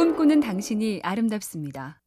꿈꾸는 0.00 0.40
당신이 0.40 1.00
아름답습니다. 1.02 2.00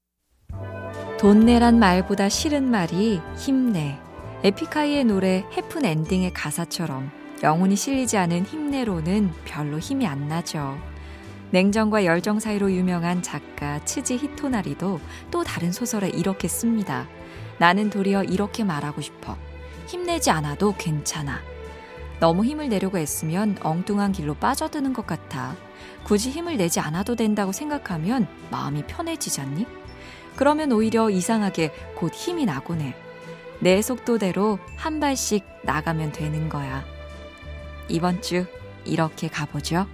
돈 1.20 1.42
내란 1.42 1.78
말보다 1.78 2.28
싫은 2.28 2.64
말이 2.64 3.22
힘내. 3.38 4.00
에픽하이의 4.44 5.04
노래 5.04 5.46
해픈 5.56 5.86
엔딩의 5.86 6.34
가사처럼 6.34 7.12
영혼이 7.44 7.76
실리지 7.76 8.18
않은 8.18 8.46
힘내로는 8.46 9.30
별로 9.46 9.78
힘이 9.78 10.08
안 10.08 10.28
나죠. 10.28 10.76
냉정과 11.52 12.06
열정 12.06 12.40
사이로 12.40 12.72
유명한 12.72 13.22
작가 13.22 13.78
츠지 13.86 14.18
히토나리도 14.18 15.00
또 15.30 15.44
다른 15.44 15.72
소설에 15.72 16.10
이렇게 16.10 16.48
씁니다. 16.48 17.08
나는 17.60 17.92
도리어 17.92 18.24
이렇게 18.24 18.64
말하고 18.64 19.02
싶어. 19.02 19.38
힘내지 19.86 20.32
않아도 20.32 20.74
괜찮아. 20.80 21.53
너무 22.24 22.46
힘을 22.46 22.70
내려고 22.70 22.98
애쓰면 22.98 23.58
엉뚱한 23.64 24.14
길로 24.14 24.34
빠져드는 24.34 24.94
것 24.94 25.06
같아. 25.06 25.58
굳이 26.06 26.30
힘을 26.30 26.56
내지 26.56 26.80
않아도 26.80 27.18
된다고 27.18 27.52
생각하면 27.52 28.28
마음이 28.50 28.84
편해지잖니? 28.88 29.68
그러면 30.38 30.72
오히려 30.72 31.10
이상하게 31.10 31.74
곧 31.98 32.14
힘이 32.14 32.46
나곤 32.46 32.80
해. 32.80 32.96
내 33.60 33.82
속도대로 33.82 34.58
한 34.78 35.02
발씩 35.02 35.44
나가면 35.64 36.14
되는 36.14 36.48
거야. 36.48 36.86
이번 37.90 38.22
주 38.22 38.46
이렇게 38.86 39.28
가보죠. 39.28 39.86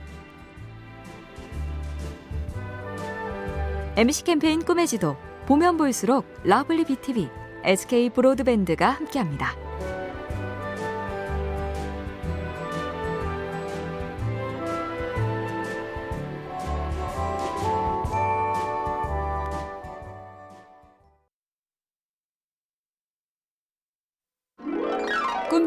MBC 3.95 4.23
캠페인 4.25 4.63
꿈의 4.63 4.85
지도 4.85 5.17
보면 5.47 5.77
볼수록 5.77 6.31
lovely 6.43 6.85
BTV, 6.85 7.27
SK 7.63 8.11
브로드밴드가 8.11 8.87
함께합니다. 8.87 9.68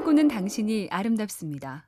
꿈꾸는 0.02 0.28
당신이 0.28 0.88
아름답습니다. 0.90 1.86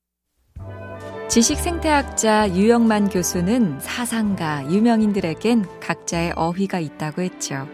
지식 1.28 1.58
생태학자 1.58 2.48
유영만 2.54 3.08
교수는 3.08 3.80
사상가, 3.80 4.64
유명인들에겐 4.70 5.80
각자의 5.80 6.32
어휘가 6.36 6.78
있다고 6.78 7.22
했죠. 7.22 7.68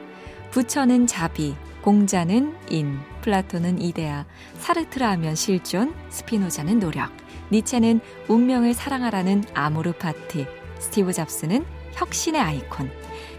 부처는 0.51 1.07
자비, 1.07 1.55
공자는 1.83 2.55
인, 2.71 2.99
플라톤은 3.21 3.83
이데아, 3.83 4.25
사르트르 4.59 5.11
하면 5.11 5.35
실존, 5.35 5.95
스피노자는 6.09 6.81
노력, 6.81 7.13
니체는 7.53 8.01
운명을 8.29 8.73
사랑하라는 8.73 9.45
amor 9.53 9.93
fati, 9.93 10.47
스티브 10.79 11.13
잡스는 11.13 11.65
혁신의 11.93 12.41
아이콘, 12.41 12.91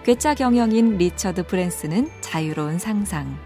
괴짜 0.03 0.35
경영인 0.35 0.97
리처드 0.97 1.47
브랜슨은 1.47 2.09
자유로운 2.21 2.77
상상, 2.77 3.37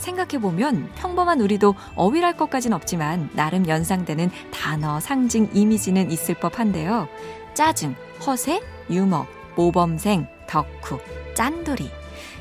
생각해보면 0.00 0.90
평범한 0.96 1.40
우리도 1.40 1.74
어휘랄 1.94 2.36
것까진 2.36 2.72
없지만 2.72 3.30
나름 3.34 3.68
연상되는 3.68 4.30
단어, 4.50 4.98
상징, 5.00 5.48
이미지는 5.52 6.10
있을 6.10 6.34
법한데요. 6.34 7.08
짜증, 7.54 7.94
허세, 8.26 8.60
유머, 8.90 9.26
모범생, 9.56 10.26
덕후, 10.46 10.98
짠돌이. 11.34 11.90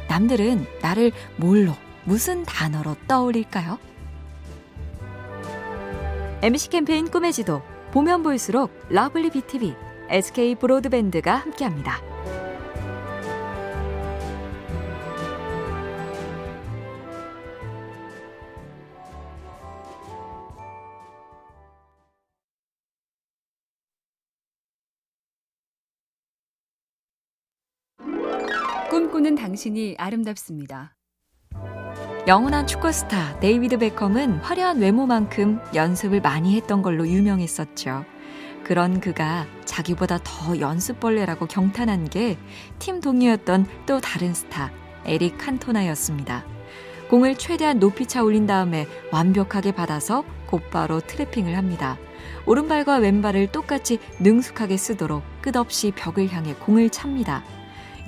남들은 0.08 0.66
나를 0.82 1.12
뭘로, 1.36 1.74
무슨 2.04 2.44
단어로 2.44 2.96
떠올릴까요? 3.08 3.78
MBC 6.42 6.70
캠페인 6.70 7.12
꿈의 7.12 7.34
지도, 7.34 7.62
보면 7.92 8.24
볼수록 8.24 8.72
lovely 8.90 9.30
BTV, 9.32 9.76
SK 10.10 10.56
브로드밴드가 10.56 11.36
함께합니다. 11.36 12.09
꿈꾸는 28.90 29.36
당신이 29.36 29.96
아름답습니다. 30.00 30.96
영원한 32.28 32.66
축구스타 32.66 33.40
데이비드 33.40 33.78
베컴은 33.78 34.40
화려한 34.40 34.80
외모만큼 34.80 35.60
연습을 35.76 36.22
많이 36.22 36.56
했던 36.56 36.82
걸로 36.82 37.08
유명했었죠. 37.08 38.04
그런 38.64 39.00
그가 39.00 39.46
자기보다 39.66 40.20
더 40.24 40.60
연습벌레라고 40.60 41.46
경탄한 41.46 42.10
게 42.10 42.38
팀 42.80 43.00
동료였던 43.00 43.68
또 43.86 44.00
다른 44.00 44.34
스타 44.34 44.72
에릭 45.06 45.38
칸토나였습니다. 45.38 46.44
공을 47.10 47.38
최대한 47.38 47.80
높이 47.80 48.08
차 48.08 48.24
올린 48.24 48.48
다음에 48.48 48.88
완벽하게 49.12 49.72
받아서 49.72 50.24
곧바로 50.48 51.00
트래핑을 51.00 51.56
합니다. 51.56 51.98
오른발과 52.48 52.98
왼발을 52.98 53.52
똑같이 53.52 54.00
능숙하게 54.20 54.78
쓰도록 54.78 55.24
끝없이 55.42 55.92
벽을 55.96 56.30
향해 56.30 56.56
공을 56.56 56.90
찹니다. 56.90 57.44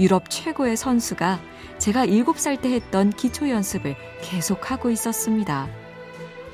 유럽 0.02 0.32
최고의 0.32 0.78
선수가 0.78 1.40
제가 1.78 2.08
7살 2.08 2.60
때 2.60 2.74
했던 2.74 3.12
기초 3.12 3.48
연습을 3.48 3.96
계속하고 4.24 4.90
있었습니다. 4.90 5.70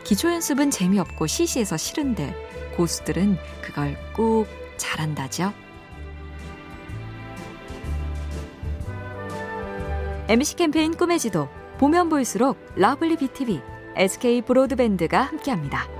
기초 0.04 0.30
연습은 0.30 0.70
재미없고 0.70 1.28
시시해서 1.28 1.78
싫은데 1.78 2.36
고수들은 2.76 3.38
그걸 3.62 3.98
꼭 4.14 4.48
잘한다죠. 4.76 5.54
MBC 10.28 10.58
캠페인 10.58 10.94
꿈의 10.94 11.18
지도 11.18 11.48
보면 11.78 12.10
볼수록 12.10 12.58
lovely 12.76 13.16
BTV, 13.16 13.62
SK 13.96 14.42
브로드밴드가 14.42 15.22
함께합니다. 15.22 15.97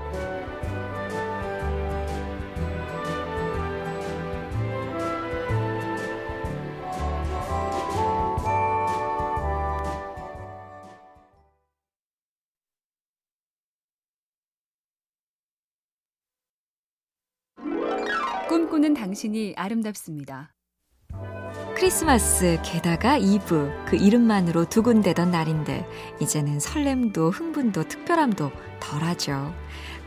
꿈꾸는 18.48 18.94
당신이 18.94 19.52
아름답습니다. 19.58 20.54
크리스마스 21.76 22.58
게다가 22.64 23.18
이브 23.18 23.70
그 23.86 23.96
이름만으로 23.96 24.64
두근대던 24.64 25.30
날인데 25.30 25.86
이제는 26.18 26.58
설렘도 26.58 27.28
흥분도 27.28 27.88
특별함도 27.88 28.50
덜하죠. 28.80 29.54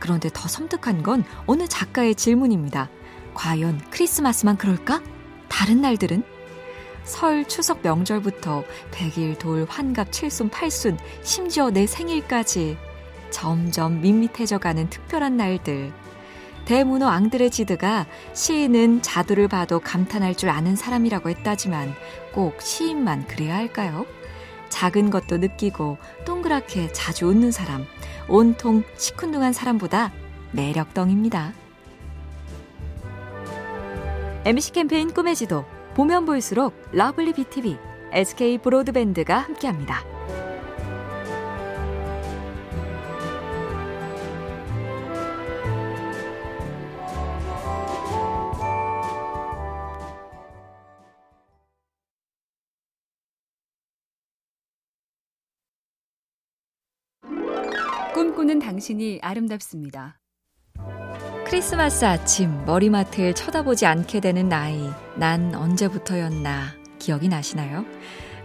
그런데 0.00 0.28
더 0.34 0.48
섬뜩한 0.48 1.04
건 1.04 1.22
어느 1.46 1.68
작가의 1.68 2.16
질문입니다. 2.16 2.90
과연 3.32 3.80
크리스마스만 3.92 4.58
그럴까? 4.58 5.00
다른 5.48 5.80
날들은? 5.80 6.24
설, 7.04 7.46
추석 7.46 7.80
명절부터 7.82 8.64
백일, 8.90 9.38
돌, 9.38 9.66
환갑, 9.68 10.10
칠순, 10.10 10.50
팔순, 10.50 10.98
심지어 11.22 11.70
내 11.70 11.86
생일까지 11.86 12.76
점점 13.30 14.00
밋밋해져가는 14.00 14.90
특별한 14.90 15.36
날들. 15.36 16.01
대문호 16.64 17.06
앙드레 17.06 17.59
지드가 17.59 18.06
시인은 18.34 19.02
자두를 19.02 19.48
봐도 19.48 19.80
감탄할 19.80 20.34
줄 20.34 20.48
아는 20.48 20.76
사람이라고 20.76 21.28
했다지만 21.28 21.94
꼭 22.32 22.62
시인만 22.62 23.26
그래야 23.26 23.56
할까요? 23.56 24.06
작은 24.68 25.10
것도 25.10 25.38
느끼고 25.38 25.98
동그랗게 26.24 26.92
자주 26.92 27.26
웃는 27.26 27.50
사람, 27.50 27.84
온통 28.28 28.84
시큰둥한 28.96 29.52
사람보다 29.52 30.12
매력덩입니다. 30.52 31.52
MBC 34.44 34.72
캠페인 34.72 35.12
꿈의 35.12 35.36
지도, 35.36 35.64
보면 35.94 36.24
볼수록 36.24 36.74
lovely 36.92 37.34
BTV, 37.34 37.76
SK 38.12 38.58
브로드밴드가 38.58 39.38
함께합니다. 39.38 40.11
꿈꾸는 58.22 58.60
당신이 58.60 59.18
아름답습니다. 59.20 60.20
크리스마스 61.44 62.04
아침 62.04 62.64
머리맡을 62.66 63.34
쳐다보지 63.34 63.84
않게 63.84 64.20
되는 64.20 64.48
나이. 64.48 64.88
난 65.16 65.52
언제부터였나 65.56 66.68
기억이 67.00 67.26
나시나요? 67.26 67.84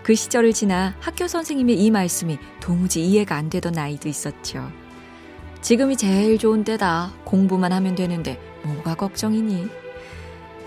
그 0.02 0.16
시절을 0.16 0.54
지나 0.54 0.96
학교 1.00 1.28
선생님의 1.28 1.80
이 1.80 1.92
말씀이 1.92 2.40
도무지 2.60 3.06
이해가 3.06 3.36
안 3.36 3.52
되던 3.52 3.74
나이도 3.74 4.10
있었죠. 4.10 4.68
지금이 5.62 5.96
제일 5.96 6.40
좋은 6.40 6.64
때다. 6.64 7.14
공부만 7.24 7.72
하면 7.72 7.94
되는데 7.94 8.42
뭐가 8.64 8.96
걱정이니? 8.96 9.68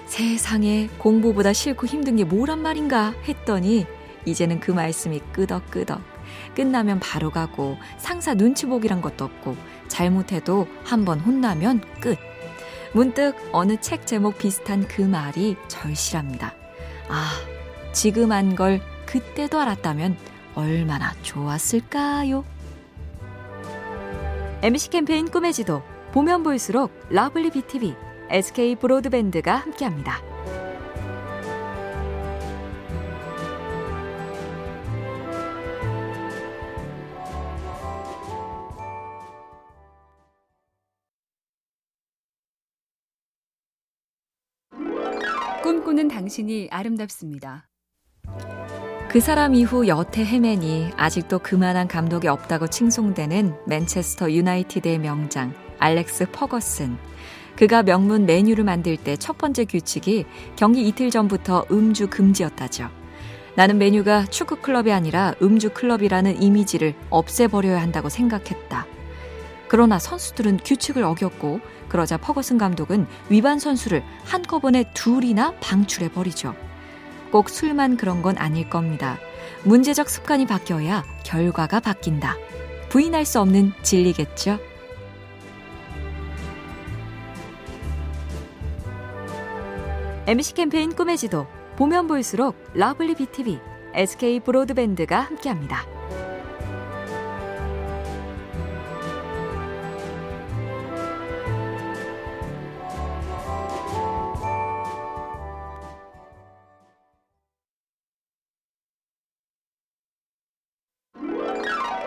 세상에 0.07 0.89
공부보다 0.99 1.53
싫고 1.53 1.89
힘든 1.89 2.15
게 2.15 2.23
뭐란 2.23 2.63
말인가 2.63 3.13
했더니 3.27 3.87
이제는 4.25 4.61
그 4.61 4.71
말씀이 4.71 5.19
끄덕끄덕. 5.33 6.10
끝나면 6.55 7.01
바로 7.01 7.31
가고 7.31 7.77
상사 7.99 8.35
눈치 8.35 8.67
보기란 8.67 9.01
것도 9.01 9.25
없고 9.25 9.57
잘못해도 9.89 10.67
한 10.85 11.05
번 11.05 11.21
혼나면 11.21 11.81
끝. 12.01 12.19
문득 12.93 13.35
어느 13.53 13.81
책 13.81 14.07
제목 14.07 14.39
비슷한 14.39 14.87
그 14.89 15.03
말이 15.03 15.57
절실합니다. 15.69 16.55
아, 17.09 17.31
지금 17.93 18.33
안 18.33 18.57
걸 18.57 18.81
그때도 19.07 19.59
알았다면 19.61 20.17
얼마나 20.55 21.13
좋았을까요? 21.23 22.45
MBC 24.63 24.91
캠페인 24.91 25.31
꿈의 25.31 25.53
지도 25.53 25.83
보면 26.13 26.43
볼수록 26.43 26.93
lovely 27.09 27.51
BTV, 27.51 27.95
SK 28.31 28.77
브로드밴드가 28.77 29.57
함께합니다. 29.57 30.30
꿈꾸는 45.63 46.09
당신이 46.09 46.69
아름답습니다. 46.71 47.69
그 49.11 49.21
사람 49.21 49.55
이후 49.55 49.89
여태 49.89 50.25
헤매니 50.25 50.93
아직도 50.97 51.41
그만한 51.41 51.87
감독이 51.87 52.29
없다고 52.29 52.69
칭송되는 52.69 53.55
맨체스터 53.67 54.33
유나이티드의 54.33 54.99
명장 54.99 55.53
알렉스 55.79 56.31
퍼거슨. 56.33 56.97
그가 57.57 57.83
명문 57.83 58.25
메뉴를 58.25 58.65
만들 58.65 58.97
때 58.97 59.17
첫 59.17 59.37
번째 59.37 59.67
규칙이 59.67 60.25
경기 60.57 60.89
이틀 60.89 61.11
전부터 61.11 61.67
음주 61.71 62.09
금지였다죠. 62.09 62.89
나는 63.55 63.77
메뉴가 63.77 64.27
축구 64.27 64.57
클럽이 64.57 64.93
아니라 64.93 65.35
음주 65.43 65.71
클럽이라는 65.75 66.41
이미지를 66.43 66.95
없애버려야 67.11 67.83
한다고 67.83 68.09
생각했다. 68.09 68.87
그러나 69.71 70.01
선수들은 70.01 70.59
규칙을 70.65 71.05
어겼고 71.05 71.61
그러자 71.89 72.17
퍼거슨 72.17 72.59
감독은 72.59 73.07
위반 73.29 73.61
선수를 73.61 74.03
한꺼번에 74.25 74.85
둘이나 74.95 75.55
방출해 75.61 76.11
버리죠. 76.11 76.57
꼭 77.31 77.49
술만 77.49 77.97
그런 77.97 78.21
건 78.21 78.37
아닐 78.37 78.69
겁니다. 78.69 79.21
문제적 79.63 80.11
습관이 80.11 80.49
바뀌어야 80.49 81.05
결과가 81.23 81.79
바뀐다. 81.79 82.35
부인할 82.89 83.25
수 83.25 83.39
없는 83.39 83.73
진리겠죠? 83.83 84.59
MBC 90.27 90.55
캠페인 90.55 90.93
꿈의 90.97 91.17
지도 91.17 91.47
보면 91.77 92.09
볼수록 92.09 92.57
lovely 92.75 93.15
BTV, 93.15 93.61
SK 93.95 94.41
브로드밴드가 94.41 95.21
함께합니다. 95.21 96.00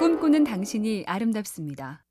꿈꾸는 0.04 0.44
당신이 0.44 1.06
아름답습니다. 1.08 2.04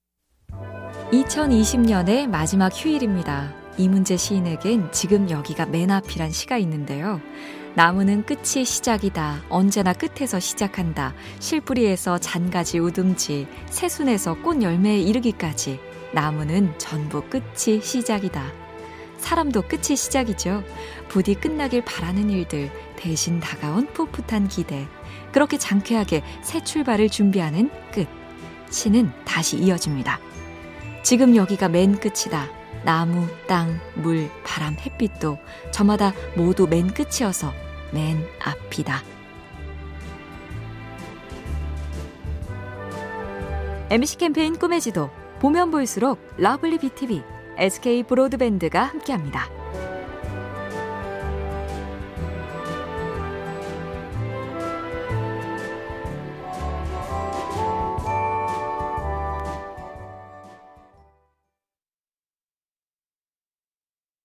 2020년의 1.13 2.27
마지막 2.27 2.73
휴일입니다. 2.75 3.53
이문재 3.77 4.17
시인에겐 4.17 4.91
지금 4.93 5.29
여기가 5.29 5.67
맨 5.67 5.91
앞이란 5.91 6.31
시가 6.31 6.57
있는데요. 6.57 7.21
나무는 7.75 8.25
끝이 8.25 8.65
시작이다. 8.65 9.43
언제나 9.51 9.93
끝에서 9.93 10.41
시작한다. 10.41 11.13
실뿌리에서 11.39 12.17
잔가지 12.17 12.79
우듬지, 12.79 13.47
새순에서 13.69 14.41
꽃 14.41 14.63
열매에 14.63 14.99
이르기까지 15.01 15.79
나무는 16.15 16.73
전부 16.79 17.21
끝이 17.29 17.83
시작이다. 17.83 18.62
사람도 19.23 19.63
끝이 19.63 19.97
시작이죠. 19.97 20.65
부디 21.09 21.35
끝나길 21.35 21.85
바라는 21.85 22.29
일들, 22.29 22.71
대신 22.97 23.39
다가온 23.41 23.87
풋풋한 23.93 24.49
기대. 24.49 24.87
그렇게 25.31 25.57
장쾌하게 25.57 26.23
새 26.43 26.63
출발을 26.63 27.09
준비하는 27.09 27.71
끝. 27.93 28.07
시는 28.69 29.13
다시 29.25 29.59
이어집니다. 29.59 30.19
지금 31.03 31.37
여기가 31.37 31.69
맨 31.69 31.99
끝이다. 31.99 32.49
나무, 32.85 33.29
땅, 33.47 33.79
물, 33.95 34.29
바람, 34.45 34.75
햇빛도 34.75 35.39
저마다 35.71 36.13
모두 36.37 36.67
맨 36.67 36.93
끝이어서 36.93 37.53
맨 37.93 38.27
앞이다. 38.41 39.03
MBC 43.91 44.17
캠페인 44.17 44.59
꿈의 44.59 44.81
지도 44.81 45.11
보면 45.39 45.71
볼수록 45.71 46.19
lovely 46.39 46.79
BTV, 46.79 47.23
SK 47.59 48.05
브로드밴드가 48.05 48.83
함께합니다. 48.85 49.62